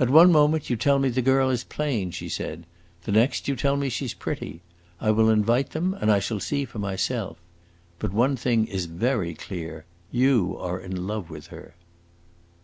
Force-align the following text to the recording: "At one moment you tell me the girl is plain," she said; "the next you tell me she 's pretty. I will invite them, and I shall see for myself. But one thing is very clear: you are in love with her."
"At 0.00 0.10
one 0.10 0.32
moment 0.32 0.70
you 0.70 0.74
tell 0.76 0.98
me 0.98 1.08
the 1.08 1.22
girl 1.22 1.48
is 1.48 1.62
plain," 1.62 2.10
she 2.10 2.28
said; 2.28 2.66
"the 3.04 3.12
next 3.12 3.46
you 3.46 3.54
tell 3.54 3.76
me 3.76 3.88
she 3.90 4.08
's 4.08 4.12
pretty. 4.12 4.60
I 5.00 5.12
will 5.12 5.30
invite 5.30 5.70
them, 5.70 5.94
and 6.00 6.10
I 6.10 6.18
shall 6.18 6.40
see 6.40 6.64
for 6.64 6.80
myself. 6.80 7.36
But 8.00 8.12
one 8.12 8.34
thing 8.34 8.66
is 8.66 8.86
very 8.86 9.34
clear: 9.36 9.84
you 10.10 10.56
are 10.58 10.80
in 10.80 11.06
love 11.06 11.30
with 11.30 11.46
her." 11.54 11.76